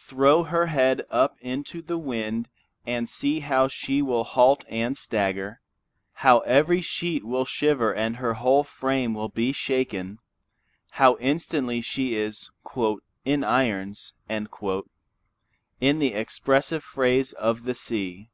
[0.00, 2.48] Throw her head up into the wind
[2.84, 5.60] and see how she will halt and stagger,
[6.14, 10.18] how every sheet will shiver and her whole frame be shaken,
[10.90, 12.50] how instantly she is
[13.24, 14.48] "in irons," in
[16.00, 18.28] the expressive phrase of the sea.